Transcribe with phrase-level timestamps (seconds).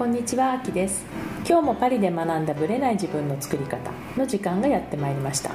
[0.00, 1.04] こんにちはあきです。
[1.46, 5.50] 今日もパリで学んだブレない自分の作り方の時間がやってまいりました。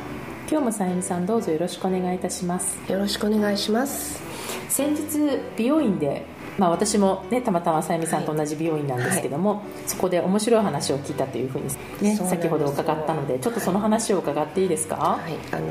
[0.47, 2.77] 今日もさゆみさんどうぞよろしくお願いいたします。
[2.87, 4.21] よろしくお願いします。
[4.69, 6.27] 先日美容院で
[6.57, 11.65] まあ、私も、ね、たまたまさゆみさんと同じ美容院なんですけども、はい、そこで面白い話を聞いたというふうに、
[12.01, 15.65] ね、先ほど伺ったのでちょっとその話を伺っていいですか、はい、あの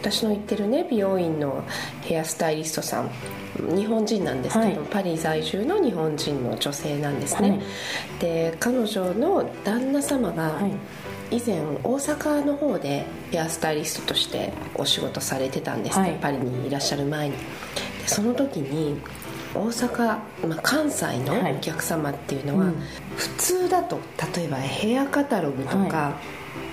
[0.00, 1.64] 私の行ってる、ね、美容院の
[2.02, 3.10] ヘアスタイリストさん
[3.76, 7.60] 日本人なんですけど、はい、パリ在住の日本人の女性なんですね、
[8.18, 10.60] で彼女の旦那様が、
[11.30, 17.36] 以前大阪の方でヘアスタイリストとしてお仕事されてたんですね、パリにいらっしゃる前に。
[17.36, 18.96] でその時に
[19.54, 20.06] 大阪、
[20.46, 22.80] まあ、関西のお客様っていうのは、はいうん、
[23.16, 23.98] 普通だと
[24.36, 26.14] 例えばヘアカタログとか、は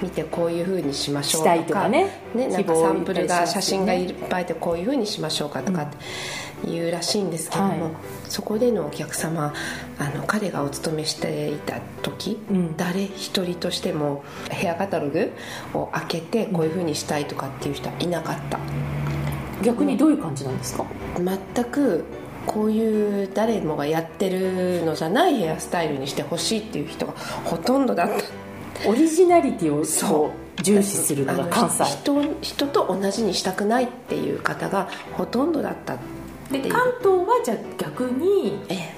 [0.02, 2.22] い、見てこういうふうにしましょうとかとかね。
[2.36, 5.98] ねなんかサンプルが写真がいっぱいでこういうふうにしましょうかとかって
[6.66, 7.96] 言うらしいんですけども、うん、
[8.28, 9.54] そこでのお客様
[10.00, 15.34] あの彼がお勤めしていた時、うん、誰一人としてもヘアカタログ
[15.74, 18.60] を開けてこういうふうにしたいとかっていう人はいなかった。
[19.64, 20.86] 逆にどういう感じなんですか？
[21.16, 22.06] 全く
[22.48, 28.90] こういう誰もがやってるのじゃないヘアスタイルにしてほしいっていう人がほとんどだった。
[28.90, 31.84] オリジナリティをそう重視するのが関西。
[31.84, 35.98] 人人と同じにしたくないっていう方がほとんどだった
[36.52, 38.96] で関東はじゃあ逆に、ええ、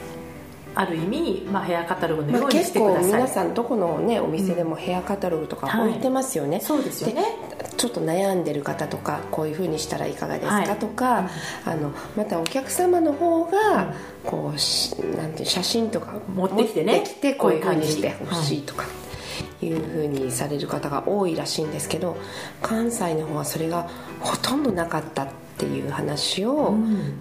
[0.80, 7.26] ある意味、まあ、ヘアカタログのようにしてください、まあ、結構皆さんどこの、ね、お店でもヘアカタログとか置いてますよね、はい、そうですよね。
[7.76, 11.30] ちょっと悩んでる方とかこういうふうにしたらいかがですか、はい、とか、
[11.66, 13.94] あのまたお客様の方が、
[14.26, 18.86] こうなんて写真とか持ってきてねきてこういうふうにしてほしいとか。
[19.62, 22.16] いうふうにされる方が多いらしいんですけど
[22.62, 23.90] 関西の方はそれが
[24.22, 26.76] ほとんどなかったっていう話を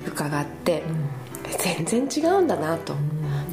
[0.06, 0.84] 伺って、
[1.58, 2.94] 全然違うんだなと。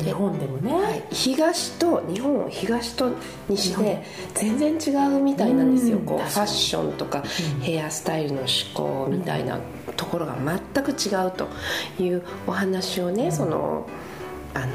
[0.03, 3.11] 日本でもね、はい、東と日本を東と
[3.49, 7.23] 西で全然違うみたいなんですよ、こうファッションとか
[7.61, 9.59] ヘアスタイルの思考みたいな
[9.95, 10.35] ところが
[10.73, 11.47] 全く違うと
[12.01, 13.87] いうお話をね、その
[14.53, 14.65] あ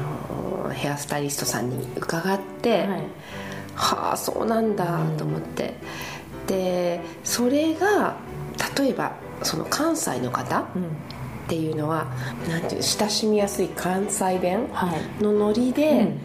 [0.65, 3.03] のヘアスタイリストさんに伺って、はい、
[3.75, 5.75] はあそうなんだと思って、
[6.47, 8.15] でそれが
[8.77, 11.20] 例えばその関西の方、うん
[11.51, 12.05] っていうのは
[12.47, 14.69] なんていう親しみやすい関西弁
[15.19, 16.17] のノリで、はいうん、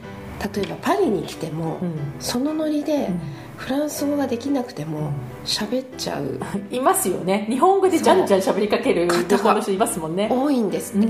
[0.55, 3.11] 例えばパリに来ても、うん、そのノリで、
[3.57, 5.13] フランス語ができなくても
[5.45, 6.39] 喋っちゃう。
[6.71, 7.47] いますよね。
[7.51, 10.29] 日本語でじゃんじゃん喋りかける方の人いますもんね。
[10.31, 11.09] 多いんですね、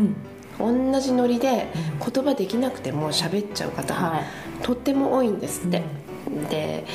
[0.59, 4.23] うん、同じノリで言葉できなくても喋っちゃう方が
[4.63, 5.83] とっても多いんですって、
[6.49, 6.87] で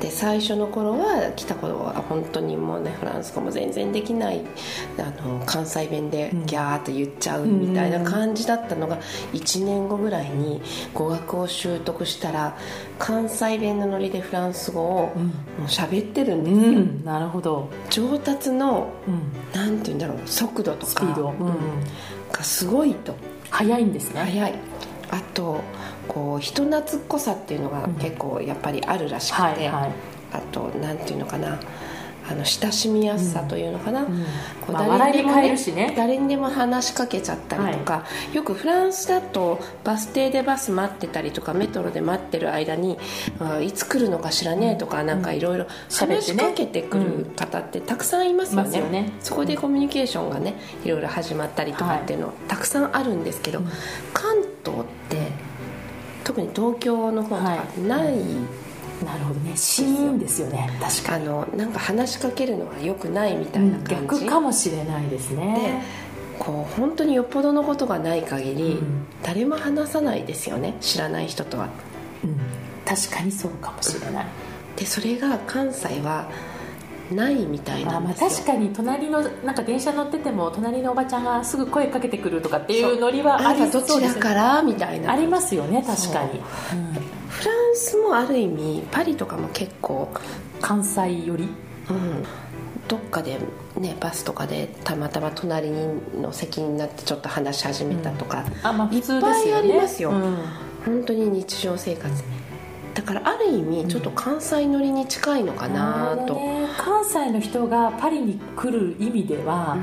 [0.00, 4.42] で最初の頃は来た頃は本当にもうねフランス語も全然できない
[4.98, 8.98] あの関西弁でギャーっと言っちゃうみたいな感じだったのが
[9.32, 10.62] 1年後ぐらいに
[10.94, 12.56] 語学を習得したら
[12.98, 15.12] 関西弁のノリでフランス語を
[15.66, 17.68] 喋ってるんですよ、うん、なるほど。
[17.90, 21.56] 上達の、うん、なんて言うんだろう速度とかスピード、うん、
[22.32, 23.14] がすごいと。
[23.50, 24.20] 早いんですね。
[24.20, 24.54] 早い。
[25.10, 25.60] あと
[26.10, 29.92] こう人懐っこさっていうのが結構やっぱりあるらしくて、はいはい、
[30.32, 31.60] あとなんていうのかな
[32.28, 34.12] あの親しみやすさというのかな、うん。
[34.12, 34.24] うん
[34.60, 42.98] こう誰にでも、ねね、誰にでも話しかけちゃったりとか、はい、よくフランスだとバス停でバス待ってたりとかメトロで待ってる間に
[43.62, 48.80] いつ来るのかしらねとか、なんかいろいろ話しかけてくる方ってたくさんいますよね。
[48.80, 50.54] うんね、そこでコミュニケーションがね
[50.84, 53.60] いろいろ始まったりとかっていうの、たくさんあるんですけど、
[54.12, 55.32] 関東って
[56.30, 57.52] 特に東京の方とか
[57.88, 58.14] ない、
[59.04, 59.56] なるほどね。
[59.56, 60.70] シーンですよね。
[60.80, 61.26] 確かに。
[61.26, 65.82] あのなんか話しかけるのはよくないみたいな感じ、うん、逆かもしれないですね。
[66.38, 70.76] でこう本当によっぽどのことがない限り、うん、誰も話さないですよね。
[70.80, 71.68] 知らない人とは、
[72.22, 72.36] うん、
[72.84, 74.26] 確かにそうかもしれない、
[74.76, 76.30] でそれが関西は
[77.14, 84.62] ないみたいなまあ確かに隣のなんか電車乗ってても隣のおばちゃんがすぐ声かけてくるとかっていうノリはありそうどちらから？
[84.62, 85.12] みたいな。
[85.12, 86.42] ありますよね確かに、うん、
[87.28, 90.08] フランスもある意味パリとかも結構
[90.60, 91.48] 関西寄り？
[91.90, 92.24] うん。
[92.88, 93.38] どっかで
[93.76, 99.28] ねバスとかでたまたま隣の席になってちょっと話し始めたとか、うん、あまあ普通ですよね。
[99.28, 100.36] いっぱいありますよ、うん、
[100.84, 102.12] 本当に日常生活
[103.00, 109.78] だからある意味ちょっと関西乗りに近いのかなと、ね、関西の人がパリに来る意味では、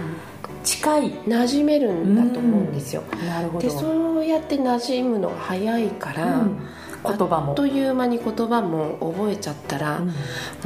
[0.64, 1.12] 近い。
[1.26, 3.68] 馴染めるんだと思うんですよ、なるほど。
[3.68, 6.60] でそうやって馴染むのが早いから、うん。
[7.04, 7.50] 言葉も。
[7.50, 10.14] あっという間に言葉も覚えちゃったら、うん、も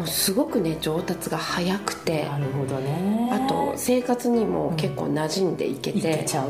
[0.03, 3.29] うすごくね上達が早くてなるほどね。
[3.31, 6.49] あと生活にも結構馴染んでいけて、うん、いけちゃう。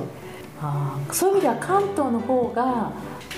[0.64, 2.92] あそういう意味では関東の方が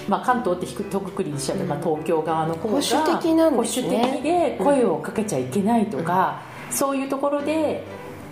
[0.07, 3.87] まあ、関東ってひくとくくりにしちゃえば、東京側の方が保守的なんですね。
[3.87, 7.83] 保守的で声をかけちゃいけないとか、そういうところで、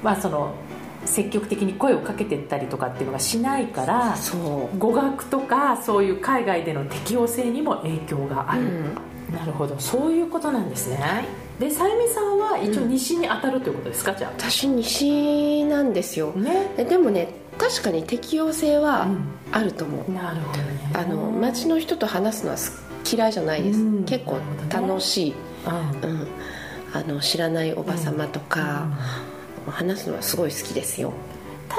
[0.04, 0.54] まあ、その
[1.06, 4.16] 積極的に声をかけてったりとかっていうのがしないから
[4.78, 8.64] 語学とかそういう海外での適応性にも影響がある、
[9.32, 9.76] なるほど。
[9.80, 11.00] そういうことなんですね、
[11.60, 16.34] でさゆみさんは一応西に当たるということですか、じゃ私西なんですよ。
[16.36, 16.72] あね。
[16.78, 19.08] ででもね確かに適応性は
[19.52, 20.92] あると思う、なるほどね。
[20.96, 22.82] あの街の人と話すのはす
[23.16, 24.04] 嫌いじゃないです、うん。
[24.04, 24.40] 結構
[24.72, 25.36] 楽しい、
[26.04, 26.28] うんうん、
[26.92, 28.88] あの知らないおば様とか、
[29.68, 31.14] 話すのはすごい好きですよ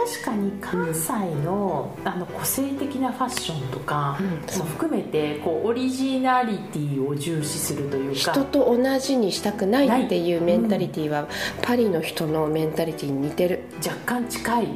[0.04, 1.12] 確かに関西
[1.44, 4.58] の,、あの個性的なファッションとかうん。
[4.58, 11.28] も含めてこうオリジナリティを重視するというか人と同じにしたくないっていうメンタリティーは、
[11.62, 14.68] パリの人のメンタリティーに似てる、若干近い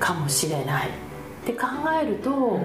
[0.00, 0.88] かもしれない。
[0.88, 0.90] っ
[1.46, 1.66] て考
[2.02, 2.60] えると、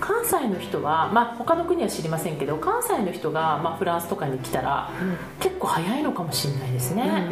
[0.00, 4.90] 関西の人は、まあ、他の国は知りませんけど関西の人が、まあ、フランスとかに来たら、
[5.40, 7.26] 結構早いのかもしれないですね、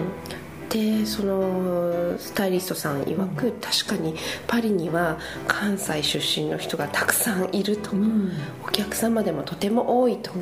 [0.70, 4.14] でそのスタイリストさん曰く、確かに
[4.46, 8.32] パリには関西出身の人がたくさんいると、うん。
[8.66, 10.32] お客様でもとても多いと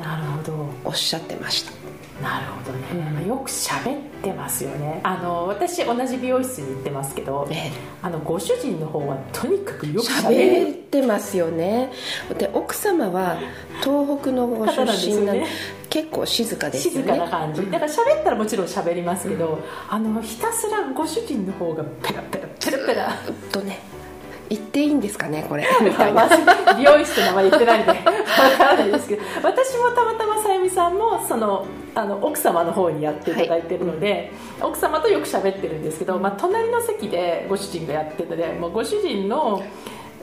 [0.83, 1.82] おっしゃってました
[2.21, 5.01] なるほどね、まあよく喋ってますよね。
[5.03, 7.71] あの私同じ美容室に行ってますけどええ。
[8.01, 11.91] あのご主人の方はとにかくよく喋ってますよね。
[12.37, 13.37] で奥様は
[13.81, 15.47] 東北のご出身なんでね。
[15.89, 17.01] 結構静かですよね。
[17.01, 17.65] 静かな感じ。
[17.69, 23.13] だから喋ったらもちろん喋りますけど、あのひたすらご主人の方がペラペラペラペラ。
[23.51, 23.79] とね
[24.55, 25.67] 言っていいんですかねこれ。
[25.81, 26.27] みたいな
[26.77, 27.91] 美容室の名前言ってないんで。
[27.91, 27.95] わ
[28.57, 31.65] からないですけど私もたまたまさゆみさんもその
[31.95, 39.63] あの奥様の方にやっていただいてるので、奥様とよく喋ってるんですけど、まあ、隣の席でご主人がやってるのでもうご主人の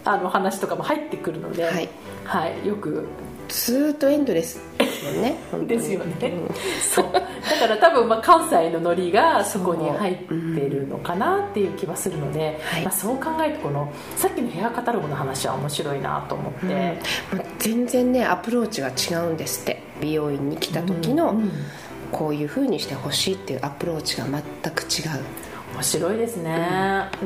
[0.05, 1.89] あの話とかも入ってくるので、はい。
[2.25, 3.07] はい、よく
[3.51, 4.61] ずーっとエンドレス。
[4.79, 5.37] ですよね
[5.67, 6.29] ですよね。
[6.29, 6.55] うん。
[6.81, 7.13] そう。
[7.13, 12.83] だから多分まあ関西のノリがそこに入ってるのかなっていう気はするので、はい。
[12.83, 16.99] まあ、そう考えるとこのさっきのヘアカタログの話は面白いなと思って、
[17.33, 19.83] まあ全然ねアプローチが違うんですって。
[20.01, 21.51] 美容院に来た時の、うんうん。
[22.11, 24.43] こういう風にしてほしいっていうアプローチが全
[24.73, 25.23] く違う。
[25.75, 26.51] 面白いですね、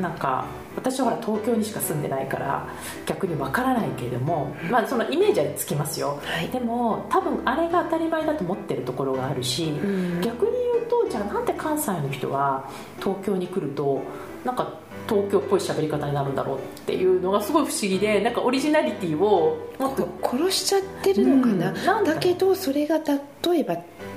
[0.01, 0.45] なんか
[0.77, 2.69] 私はほら東京にしか住んでないから
[3.07, 6.49] 逆にわからないけれども、まあ、そのイメージはつきますよ、はい。
[6.49, 10.21] でも多分あれが当たり前だと思ってるところがあるし、ん。
[10.21, 12.69] 逆に言うとじゃあなんで関西の人は
[12.99, 14.03] 東京に来ると
[14.45, 14.79] なんか
[15.09, 21.85] 東京っぽい喋り方になるんだろうっていうのがすごい不思議でなんかオリジナリティをもっと殺しちゃってるのかな,、うん。
[21.85, 23.77] なだけどそれが例えば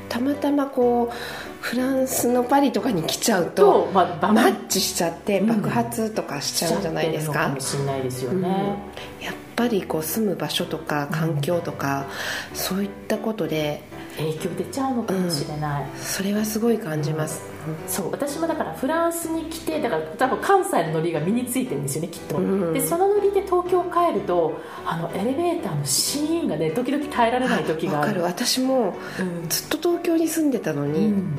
[0.10, 1.16] たまたまこう
[1.62, 5.48] フランスのパリとかに来ちゃうとマッチしちゃってうん。
[5.48, 7.34] 爆発とかしちゃうんじゃないですか。
[7.34, 8.76] しちゃってるのかも、しれないですよね、
[9.22, 12.06] やっぱりこう住む場所とか環境とか、
[12.54, 13.82] そういったことで
[14.18, 17.42] 影響出ちゃうのかもしれない、それはすごい感じます、
[17.88, 18.12] そう。
[18.12, 28.22] 私もだからフランスに来てだから多分関西のノリが身についてるんですよねきっと、うんでそのノリで東京帰るとあのエレベーターのシーンがね時々耐えられない時がある。
[28.22, 28.46] わかる。
[28.46, 29.50] 私もうん。
[29.50, 31.34] ずっと東京に住んでたのに、うん。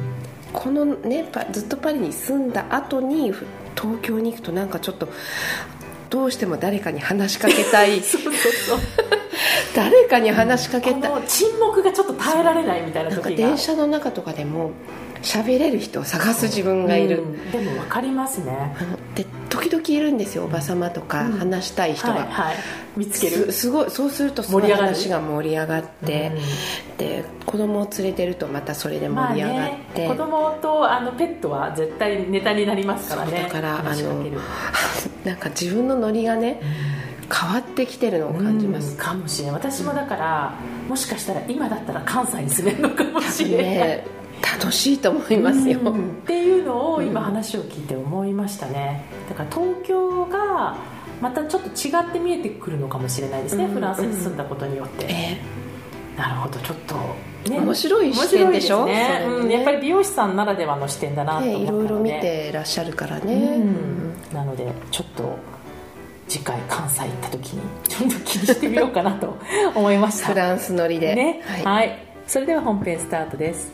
[0.52, 3.44] このねパずっとパリに住んだ後にふ
[3.76, 5.08] 東京に行くとなんかちょっと
[6.10, 8.00] どうしても誰かに話しかけたい。
[8.02, 9.17] そうそうそう
[9.78, 14.72] 誰かに話しかけた沈黙がちょっと耐えられないみたいななんか時が電車の中とかでも
[15.22, 17.50] 喋れる人を探す自分がいる、うん。
[17.52, 18.74] でも分かりますね。
[18.76, 21.32] あので時々いるんですよおば様とかうん。
[21.32, 22.56] 話したい人が、はいはい。
[22.96, 23.52] 見つける。
[23.52, 24.94] すすごいそうするとその盛り上がる。
[24.94, 26.32] 話が盛り上がって、
[26.98, 33.42] で子供を連れてるとまたそれで盛り上がって、まあね、子供とあのペットは絶対ネタになりますからね。
[33.44, 34.40] だから話しかける。
[35.24, 36.60] なんか自分のノリがね
[37.30, 40.54] 変わってきてるのを感じます、うんかもしれない私もだから
[40.88, 44.06] もしかしたら今だったら関西に住めるのかもしれない、ね
[44.60, 49.04] 楽しいと思いますよ、うんっていうのを今話を聞いて思いましたね。
[49.28, 50.76] だから東京が
[51.20, 55.40] またちょっと違って見えてくるのかもしれないですね、うんフランスに住んだことによって、え
[56.16, 58.86] なるほどちょっと、ね、面白い視点でしょ？
[58.86, 59.26] ですね。
[59.26, 64.14] うん、やっぱり美容師さんならではの視点だなとえ思ったので、ねいろいろ見てらっしゃるからね、うん。
[64.32, 65.36] なのでちょっと
[66.28, 69.38] 次回関西行った時にちょっと気にしてみようかなと
[69.74, 70.28] 思いました。
[70.28, 71.42] フランス乗りで、ね。
[71.64, 71.88] ははい。
[71.88, 71.92] い、
[72.26, 73.72] それでは本編スタートです。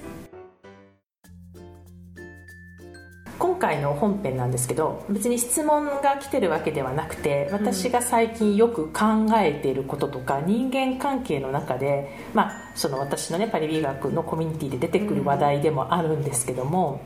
[3.36, 17.00] 今回の本編なんですけど別に質問が来てるわけではなくて私が最近よく考えていることとか、人間関係の中で、まあ、その私のねパリ美学のコミュニティで出てくる話題でもあるんですけども、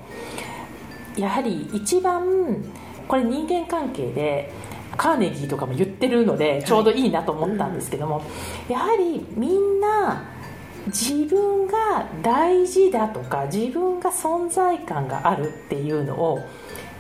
[1.17, 2.62] やはり一番
[3.09, 4.52] これ人間関係で
[4.99, 8.23] カーネギーとかも言ってるのでちょうどいいなと思ったんですけども、
[8.69, 10.25] やはりみんな
[10.88, 16.40] 自分が大事だとか自分が存在感があるっていうのを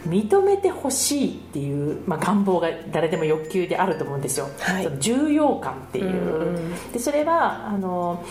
[0.06, 6.56] 認めてほしいっていう、まあ、願望が誰でも欲求であると思うんですよ、はい、その重要感っていう、うん。
[6.56, 8.24] うん、でそれはあの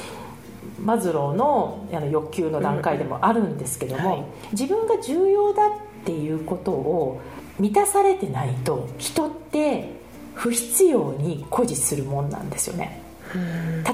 [0.80, 5.70] マズローのあの欲求の段階でもあるんですけども、はい、自分が重要だっ
[6.06, 7.22] ていうことを
[7.60, 9.90] 満たされてないと人って
[10.36, 13.02] 不必要に誇示するもんなんですよね、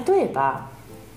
[0.06, 0.68] 例えば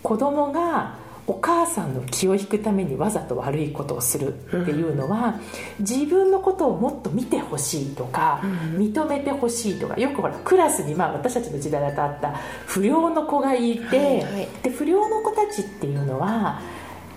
[0.01, 0.95] 子供が
[1.27, 5.41] お母さんの気を引くためにわざと悪いことをするっていうのは、
[5.81, 8.39] 自分のことをもっと見てほしいとか、
[8.77, 12.31] 認めてほしいとかよくほらクラスに、まあ、私たちの時代だとあった
[12.65, 16.61] 不良の子がいて、はいはい、で不良の子たちっていうのは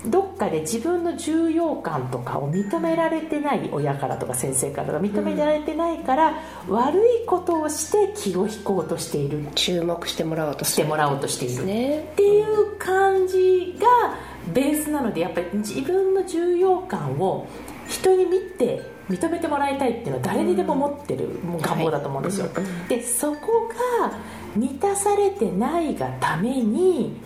[0.07, 6.35] どっかで自分の重要感とかを認められてない親からとか先生からとか認められてないから、
[6.69, 9.47] うん、悪いことをして気を引こうとしている。
[9.55, 14.17] 注目してもらおうとしてもらおうとしている、ね、っていう感じが
[14.55, 17.47] ベースなのでやっぱり自分の重要感を
[17.89, 21.29] 人に見て認めてもらいたいっていうのは誰にでも持ってる
[21.61, 22.53] 願望だと思うんですよ、は
[22.87, 23.69] い、でそこ
[24.01, 24.13] が
[24.57, 27.21] 満たされてないがために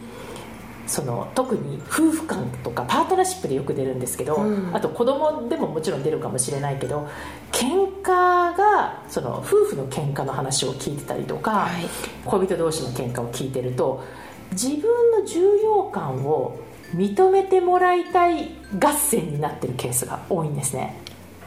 [0.86, 7.08] その特に夫婦間とかパートナーシップでよく出るんですけど、うん、あと子供でももちろん出るかもしれないけど
[7.52, 11.86] 喧嘩がその夫婦の喧嘩の話を聞いてたりとか、はい、
[12.24, 14.04] 恋人同士の喧嘩を聞いてると
[14.52, 16.58] 自分の重要感を
[16.94, 20.96] 認めてもらいたい合戦になってるケースが多いんですね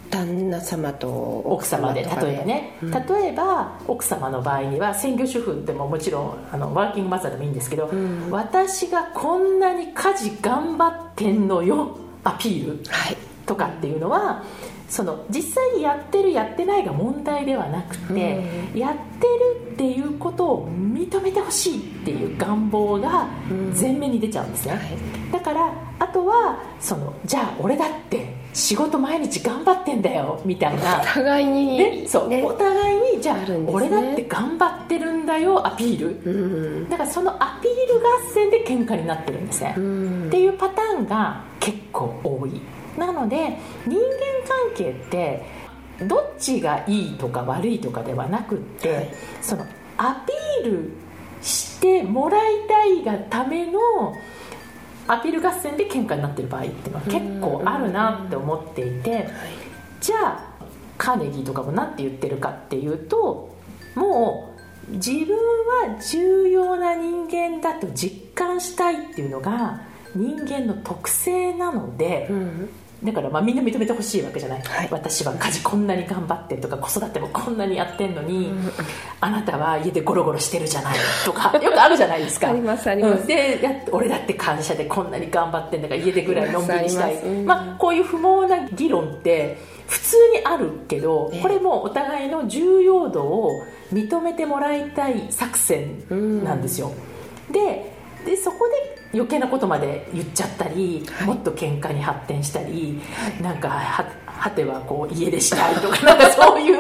[0.10, 3.00] 旦那様と奥様で例えばね、うん、例
[3.30, 12.84] えば奥様の場合には専業主婦でももちろんあのワーキングマザーでもいいんですけど、うん、私がこんなに家事頑張ってんのよアピール
[13.46, 14.44] とかっていうのは、
[14.90, 23.28] その実際にやってるやってないが問題ではなくて、うん、やってるっていうことを認めてほしいっていう願望が
[23.80, 31.00] 前面に出ちゃうんですね、はい、だからあとはそのじゃあ俺だって仕事毎日頑張ってんだよみたいな。
[31.00, 42.60] お互いに、ね、そう、ね、お互いにじゃあ、ね、俺だって頑張ってるんだよアピール、うん、だからそのアピール合戦で喧嘩になってるんですね、うん、っていうパターンが結構多い。
[42.98, 44.02] なので人間
[44.48, 45.46] 関係って
[46.08, 49.10] どっちがいいとか悪いとかではなくって、はい、
[49.40, 50.94] そのアピール
[51.44, 53.80] してもらいたいがための
[55.08, 59.28] アピール合戦で喧嘩になってる場合っていうのは結構あるなって思っていて
[60.02, 60.54] じゃあ
[60.98, 63.56] カーネギーとかも何て言ってるかっていうと
[63.96, 64.54] も
[64.90, 69.82] う自分は重要な人間だと実感したいっていうのが
[70.16, 72.70] 人間の特性なので、うん
[73.04, 78.72] だからまあみんな認めてほしいわけじゃない、はい、私は家事こんなに頑張ってとか子育てもこんなにやってんのに、うん、
[79.22, 80.98] あなたは家でゴロゴロしてるじゃない。
[81.24, 82.50] とか よくあるじゃないですか。
[82.50, 87.24] ありますあります、うん、でや俺だって感謝でこんなに頑張ってんだから家でぐらいのんびりしたい。
[87.46, 93.64] まあ、こういう不毛な議論って普通にあるけどこれもお互いの重要度を
[93.94, 96.04] 認めてもらいたい作戦
[96.44, 96.92] なんですよ、
[97.48, 97.97] うん、で
[98.28, 106.78] でそこで余計なことまで言っちゃったり、はい、もっと喧嘩に発展したり、はい、なんかはてはこう家出したいとか なんかそういう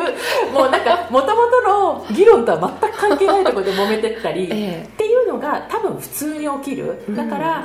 [0.53, 7.01] もうなんかもともとの議論とは全く関係ないところで揉めてったり、ええ、っていうのが多分普通に起きる。
[7.15, 7.63] だから、うん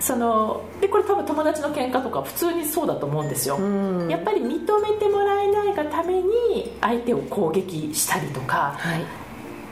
[0.00, 9.04] そのでこれ多分友達の喧嘩とか普通にそうだと思うんですよ、うん、やっぱり認めてもらえないがために相手を攻撃したりとか、はい、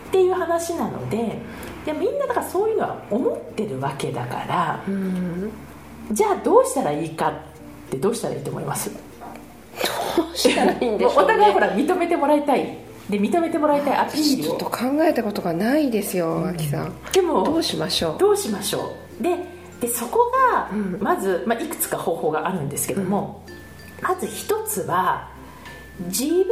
[0.08, 1.38] っていう話なので
[1.84, 5.50] でみんなだからそういうのは思ってるわけだから、うん、
[6.10, 8.90] じゃあどうしたらいいかってどうしたらいいと思います？
[8.90, 8.98] ど
[10.32, 12.78] うしたらいいんでね、お互いほら認めてもらいたい。
[13.08, 14.58] で認めてもらいたいアピールを。
[14.58, 16.92] ちょっと考えたことがないですよ、あきさん。
[17.12, 18.18] でもどうしましょう。
[18.18, 19.22] どうしましょう。
[19.22, 19.36] で
[19.80, 23.42] でそこがまず、まあ、いくつか方法があるんですけども、
[23.98, 25.30] うん、まず一つは
[26.06, 26.44] 自分が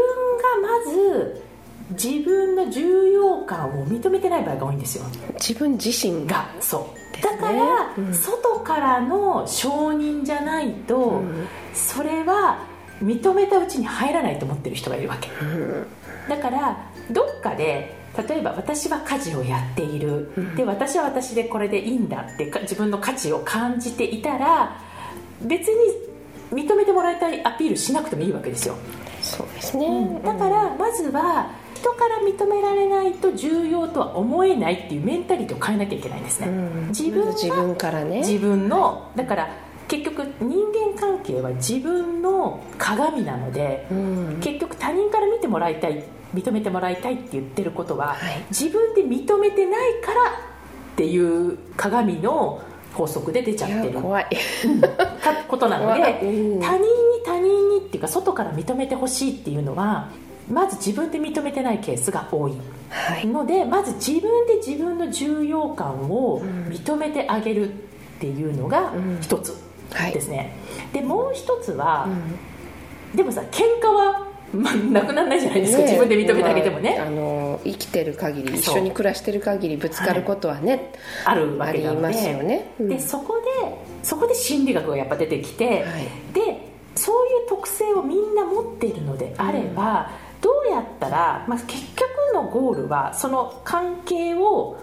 [0.62, 1.42] まず
[1.90, 5.04] 自分の重要感を認めてない場合が多いんですよ。
[5.34, 6.48] 自分自身が。
[6.60, 12.66] そう、だから、うん、外からの承認じゃないと、うん、それは
[13.02, 15.86] 認めたうちに入らないと思ってる人がいるわけ、うん、
[16.28, 16.76] だから
[17.10, 17.94] どっかで
[18.28, 24.80] 例えば私は家事をやっている、で私は私でこれでいいんだって自分の価値を感じていたら
[25.42, 25.94] 別に
[26.50, 28.74] 認めてもらいたいアピールしなくてもいいわけですよ。
[29.20, 31.50] そうですね、だからまずは
[31.86, 38.18] 人から認められないと重要とは思えないっていうメンタリティを変えなきゃいけないんですね、うん、自分自分からね。
[38.18, 39.48] 自分のだから
[39.86, 40.50] 結局人
[40.94, 46.02] 間関係は自分の鏡なので、うん、結局他人から見てもらいたい
[46.34, 48.44] 認めてもらいたいって言ってることは、はい。
[48.50, 52.60] 自分で認めてないからっていう鏡の
[52.94, 53.94] 法則で出ちゃいってる。
[53.94, 54.24] や怖い。
[55.22, 56.02] かことなので、
[56.60, 56.88] 他人に
[57.24, 60.08] 他人にっていうか外から認めてほしいっていうのは
[60.50, 62.52] まず自分で認めてないケースが多い。
[62.88, 63.26] はい。
[63.26, 67.76] のでまず自分で自分の重要感を認めてあげるっ
[68.20, 69.18] ていうのがうん。
[69.20, 69.54] 一つ
[69.92, 70.12] はい。
[70.12, 70.52] ですね、
[70.92, 72.08] でもう一つは
[73.12, 73.16] う、ん。
[73.16, 75.84] でもさ喧嘩は、まあ、なくならないじゃないですか、ね。
[75.84, 80.92] 自分で認めてあげてもね、まああの生きてる限り一緒に暮らしてる限りぶつかることはね、
[81.24, 82.06] あるわありけなので。
[82.08, 82.88] ますよね、うん。
[82.88, 85.84] でそこでそこで心理学がやっぱ出てきて、はい。
[86.32, 94.78] でそういう特性をみんな持っているのであれば、どうやったら、まあ、結局のゴールはその関係を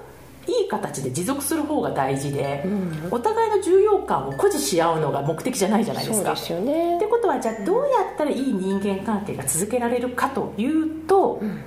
[0.48, 3.07] いい形で持続する方が大事で、うん。
[3.12, 6.36] お互いの重要感を誇示し合うのが目的じゃないじゃないですか。
[6.36, 6.98] すよね。
[6.98, 11.62] ってことはじゃあどうやったらいい人間関係が続けられるかというと、ん。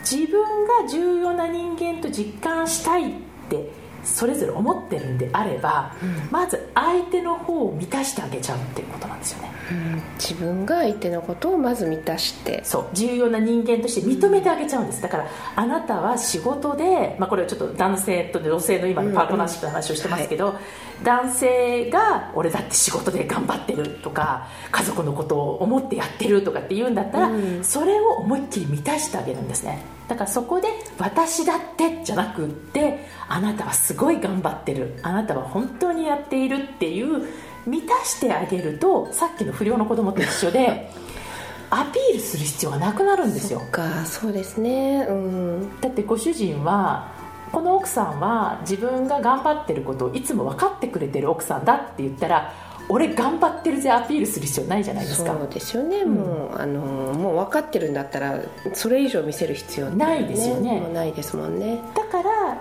[0.00, 3.14] 自分が重要な人間と実感したいっ
[3.48, 3.70] て
[4.06, 6.28] それぞれ思ってるんであれば、うん。
[6.30, 9.52] まず相手の方を満たしてあげちゃうっていうことなんですよね。
[9.70, 10.02] うん。
[10.18, 12.60] 自分が相手のことをまず満たして。
[12.64, 12.86] そう。
[12.92, 15.02] 重要な人間として認めてあげちゃうんです。
[15.02, 20.54] だからあなたは仕事で、まあ、これはちょっと男性と女性の今のパートナーシップの話をしてますけど、
[21.02, 27.64] 男性が俺だって仕事で頑張ってるとか家族のことを思ってやってるとかって言うんだったら、うん。
[27.64, 29.84] それを思いっきり満たしてあげるんですね。
[30.08, 34.98] だからそこで「私だって」じゃなくって「あなたはすごい頑張ってる。
[35.02, 37.26] あなたは本当にやっている」っていう
[37.66, 40.90] 満たしてあげるとさっきの不良の子供と一緒で
[41.68, 43.60] アピールする必要がなくなるんですよ。
[43.72, 45.04] かそうですね。
[45.08, 45.80] うん。
[45.80, 47.08] だってご主人は
[47.52, 52.52] この奥さんは自分が頑張ってることをいつも分かってくれてる奥さんだって言ったら
[52.88, 55.32] 俺頑張ってるぜアピールする必要ないじゃないですか。
[55.36, 58.40] そうですよね、もうあのもう分かってるんだったら
[58.74, 60.80] それ以上見せる必要ってないですよね。
[60.92, 61.80] ないですもんね。
[61.96, 62.60] だから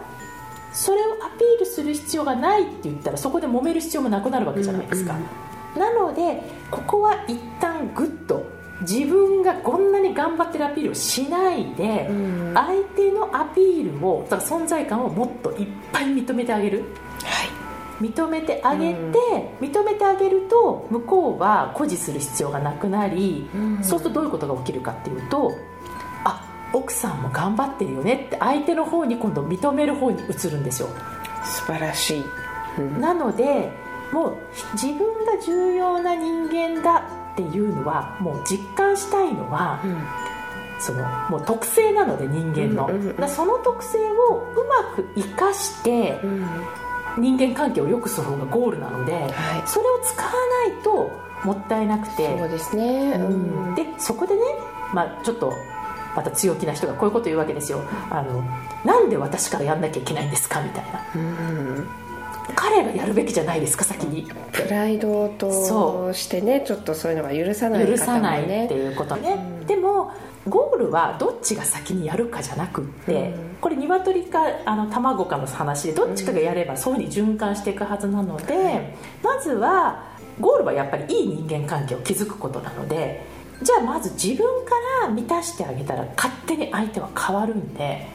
[0.73, 5.15] それをアピールする必要がないって言ったらそこで揉める必要もなくなるわけじゃないですか、
[5.77, 8.44] なのでここは一旦グッと
[8.87, 12.51] 自分がこんなに頑張ってるアピールをしないで、うん。
[12.53, 16.83] 相手のアピールをだから存在感をもっといっぱい認めてあげる。
[17.23, 17.49] はい。
[18.01, 18.97] 認めてあげて、
[19.61, 23.83] 認めてあげると向こうは誇示する必要がなくなり、うん。
[23.83, 25.53] そうするとどういうことが起きるかっていうと
[26.25, 30.89] あ奥さんも頑張ってるよねって相手の方に今度認める方に移るんですよ。
[31.43, 32.23] 素晴らしい、
[32.79, 32.99] うん。
[32.99, 33.71] なので
[34.11, 34.37] もう
[34.73, 37.03] 自分が重要な人間だ
[37.35, 39.97] っていうのはもう実感したいのは、うん。
[40.79, 46.45] そのもう特性なので人間の、うんうんその特性をうまく生かしてうん。
[47.17, 49.31] 人間関係を良くする方がゴールなので、はい。
[49.65, 50.31] それを使わ
[50.67, 51.11] ないと
[51.45, 53.75] もったいなくてそうですね、うん。
[53.75, 54.41] でそこでね、
[54.93, 55.53] まあ、ちょっと
[56.15, 57.81] また強気な人がこういうこと言うわけですよ。
[58.09, 58.43] あの
[58.83, 60.61] なんで私からやんなきゃいけないんですか？
[60.61, 61.01] みたいな。
[61.15, 61.87] うん
[62.55, 64.27] 彼がやるべきじゃないですか先に。
[64.51, 69.31] プライドそとしてねちょっとそういうのが許さない許方もさないってねいうことね、
[69.61, 69.67] うん。
[69.67, 70.11] でも
[70.47, 73.57] ゴールはどっちが先にやるかじゃなくって、うん。
[73.61, 83.25] これ鶏かあの卵かの話でどっちかがやればそういうふうに循環していくはずなので、まずはゴールはやっぱりいい人間関係を築くことなので
[83.61, 88.05] じゃあまず自分から満たしてあげたら勝手に相手は変わるんで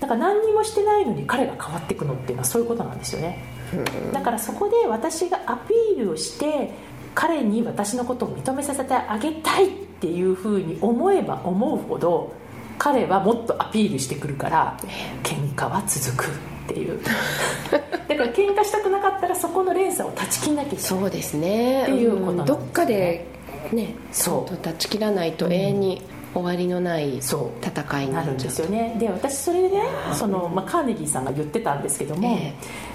[0.00, 3.44] だから何にもしてないのに彼が変わっていくのっていうのはそういうことなんですよね
[4.12, 6.70] だからそこで私がアピールをして
[7.14, 12.32] 彼に私のことを認めさせてあげたいっていうふうに思えば思うほど
[12.78, 14.76] 彼はもっとアピールしてくるから
[15.22, 16.28] 喧嘩は続くっ
[16.68, 17.00] ていう。
[17.72, 20.84] だから喧嘩したくなかったらそこの連鎖を断ち切んなきゃいけない。
[20.84, 21.82] そうですね。
[21.82, 22.42] っていうことね。
[22.42, 23.26] んどっかで
[23.72, 24.56] ねそう。
[24.62, 26.02] 断ち切らないと永遠に
[26.34, 28.96] 終わりのない戦いになるんですよね。
[28.98, 29.82] で私それでね
[30.14, 32.54] その、まあ、カーネギーさんが言ってたんですけども、え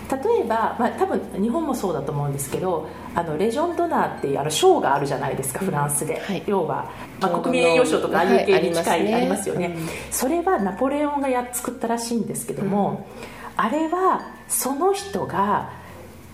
[0.09, 6.43] 例えば、まあ、多分日本もそうだと思うんですけどあのレジョン・ドナーっていうあの賞があるじゃないですかフランスで、はい。
[6.47, 9.87] 要は、まあ、国民栄誉賞とかああいう系に近い、はいありますよね、うん。
[10.11, 13.07] それはナポレオンがやっ作ったらしいんですけども、
[13.55, 15.71] あれはその人が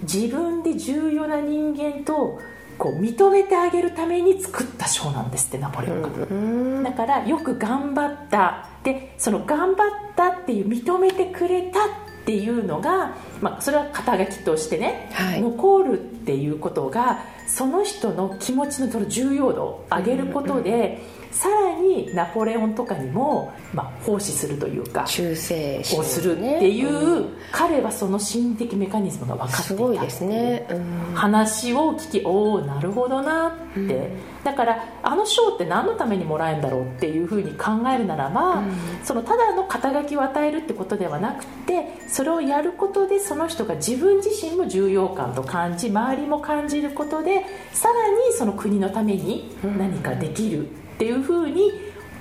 [0.01, 2.39] 自分で重要な人間と
[2.77, 6.09] こう認めてあげるために作った賞なんですってナポレオンが。
[6.09, 8.67] うんだからよく頑張った。
[8.83, 11.89] でその頑張ったっていう認めてくれたっ
[12.23, 15.41] っていうのが、まあ、それは肩書きとしてね、はい。
[15.41, 17.19] 残るっていうことが
[17.53, 31.15] その人の気持ちのその重要度を上げることで、さらにナポレオンとかにも、まあ、奉仕するというか忠誠心をするっていう、彼はその心理的メカニズムが分かっていたすごいですね、うん。
[31.15, 34.09] 話を聞きおおなるほどなって、
[34.43, 38.63] だからあの賞って何のためにもらえるんだろうっていうふうに考えるならば、
[39.03, 51.71] そのただの肩書きを与えるってことではなくてそれをやることでその人が自分自身も重要感と感じ周りも感じることでさらにその国のために何かできるっていうふうに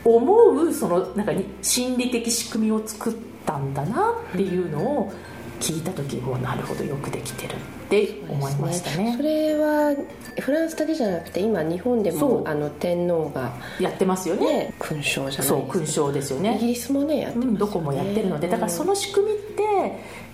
[0.04, 3.14] 思うそのなんかに心理的仕組みを作っ
[3.46, 5.12] たんだなっていうのを
[5.60, 7.56] 聞いた時もなるほどよくできてるっ
[7.88, 9.14] て思いましたね。
[9.16, 9.94] それは
[10.40, 14.46] フランスだけじゃなくて今日本でもあの天皇がやってますよね。
[14.46, 17.52] ね勲章じゃないそう勲章ですよイギね、リスもねやってますよね。
[17.52, 19.62] うん、どこもやってるのでだからその仕組みって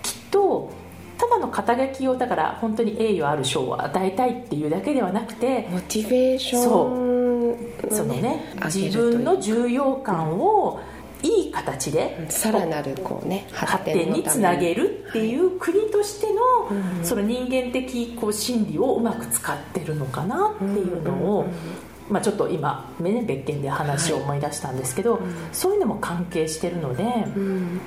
[0.02, 0.70] きっと
[1.18, 7.38] ただの肩書きをだから本当に栄誉ある賞を与えたいっていうだけではなくてモチベーション
[7.90, 10.80] そのね上げ自分の重要感を
[11.22, 14.22] いい形でさらなるこうね発展に。
[14.22, 21.46] つなげるっていう国としてのその人間的こう心理をうまく使ってるのかなっていうのを、
[22.10, 25.20] まあ、ちょっと今、ね、別件で話を思い出したんですけど、
[25.52, 27.04] そういうのも関係してるので、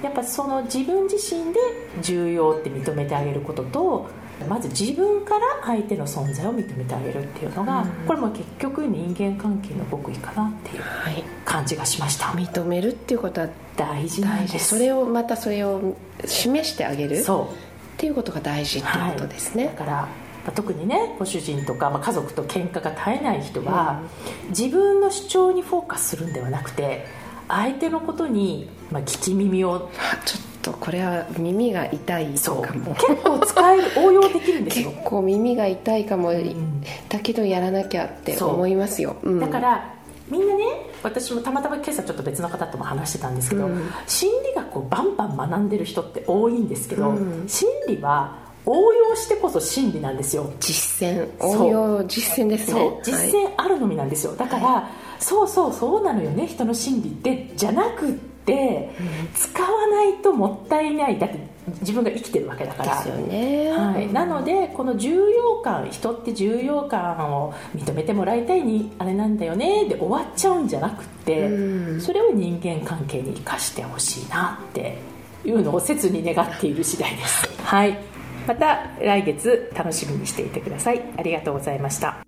[0.04, 1.60] やっぱその自分自身で
[2.02, 4.10] 重要って認めてあげることと
[4.48, 11.24] まず自分から相手の存在を認めてあげるっていうのが、これも結局人間関係の極意かなっていうはい。
[11.46, 12.28] 感じがしました。
[12.28, 14.76] 認めるっていうことは大事なんです。
[14.76, 17.98] それをまたそれを示してあげるっそう。
[18.00, 20.08] ていうことが大事っていうことですね、だから、
[20.46, 24.02] まあ特にねご主人とか、まあ、家族と喧嘩が絶えない人は、
[24.50, 27.06] 自分の主張にフォーカスするんではなくて
[27.48, 32.62] 相手のことに、まあ、聞き耳をあちょっとこれは耳が痛いそう。
[32.62, 36.82] かも結構使える応用できるんです結よ構耳が痛いかも、ん。
[37.10, 39.40] だけどやらなきゃって思いますよ、うん。
[39.40, 39.94] だから
[40.30, 40.64] みんなね
[41.04, 43.90] 私もたまたま今朝ちょっと別の方とも話してたんですけど、うん。
[44.08, 47.50] 心理学をバンバン学んでる人って多いんですけど、うん。
[47.50, 50.52] 心理は応用してこそ真理なんですよ。
[50.60, 51.28] 実践。
[51.40, 53.00] 応用実践ですね。
[53.04, 53.32] 実はい。
[53.32, 54.36] 践あるのみなんですよ。
[54.36, 57.52] だから、そうそうそうなのよね人の心理って。
[57.56, 58.12] じゃなくっ
[58.46, 58.92] て、
[59.36, 61.40] 使わないともったいないだって
[61.82, 62.96] 自分が生きてるわけだから。
[62.96, 72.02] ですよね、はい、なのでこの重要感人って重要感を認めてもらいたいにあれなんだよねで終わっちゃうんじゃなくって、うん。
[72.02, 74.98] それを人間関係に生かしてほしいなって
[75.46, 77.50] いうのを切に願っている次第です。
[77.64, 78.11] はい
[78.48, 81.02] また来月楽しみにしていてください。
[81.18, 82.26] ありがとうございました。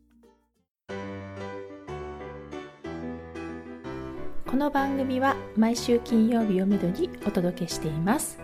[4.45, 8.39] この番組は毎週金曜日をめどにお届けしています。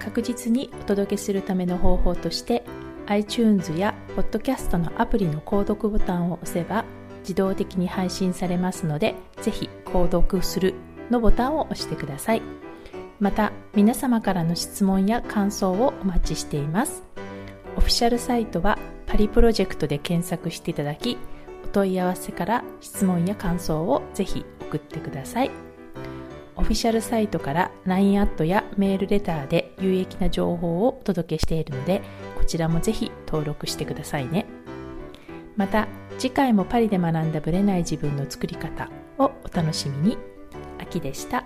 [0.00, 2.64] 確実にお届けするための方法として
[3.06, 6.84] iTunes や Podcast のアプリの購読ボタンを押せば
[7.20, 10.74] 自動的に配信されますのでぜひ購読する
[11.10, 12.63] のボタンを押してください。
[13.20, 17.02] また皆様からの質問や感想をお待ちしています。
[17.76, 21.18] オフィシャルサイトはパリプロジェクトで検索していただき
[21.64, 25.50] お問い合わせから質問や感想をぜひ送ってください。
[26.56, 32.00] オフィシャルサイトから LINE アットやメールレターで有益な情報をお届けしているので
[32.38, 34.46] こちらもぜひ登録してくださいね。
[35.56, 40.18] また次回もパリで学んだブレない自分の作り方をお楽しみに。
[40.78, 41.44] 秋でした。